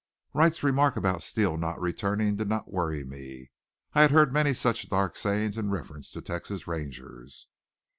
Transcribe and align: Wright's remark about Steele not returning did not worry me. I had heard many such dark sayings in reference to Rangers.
Wright's 0.33 0.63
remark 0.63 0.97
about 0.97 1.21
Steele 1.21 1.57
not 1.57 1.79
returning 1.79 2.35
did 2.35 2.49
not 2.49 2.73
worry 2.73 3.03
me. 3.03 3.51
I 3.93 4.01
had 4.01 4.09
heard 4.09 4.33
many 4.33 4.51
such 4.51 4.89
dark 4.89 5.15
sayings 5.15 5.59
in 5.59 5.69
reference 5.69 6.09
to 6.09 6.63
Rangers. 6.65 7.45